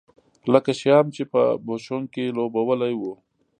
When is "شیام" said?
0.79-1.07